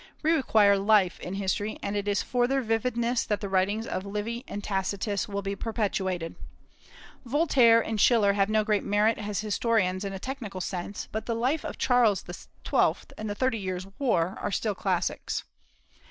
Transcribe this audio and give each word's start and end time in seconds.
We 0.23 0.31
require 0.31 0.79
life 0.79 1.19
in 1.19 1.35
history, 1.35 1.77
and 1.83 1.95
it 1.95 2.07
is 2.07 2.23
for 2.23 2.47
their 2.47 2.63
vividness 2.63 3.23
that 3.23 3.39
the 3.39 3.47
writings 3.47 3.85
of 3.85 4.03
Livy 4.03 4.43
and 4.47 4.63
Tacitus 4.63 5.27
will 5.27 5.43
be 5.43 5.55
perpetuated. 5.55 6.33
Voltaire 7.23 7.79
and 7.81 8.01
Schiller 8.01 8.33
have 8.33 8.49
no 8.49 8.63
great 8.63 8.83
merit 8.83 9.19
as 9.19 9.41
historians 9.41 10.03
in 10.03 10.11
a 10.11 10.17
technical 10.17 10.59
sense, 10.59 11.07
but 11.11 11.27
the 11.27 11.35
"Life 11.35 11.63
of 11.63 11.77
Charles 11.77 12.23
XII." 12.27 12.79
and 13.15 13.29
the 13.29 13.35
"Thirty 13.35 13.59
Years' 13.59 13.85
War" 13.99 14.35
are 14.41 14.51
still 14.51 14.73
classics. 14.73 15.43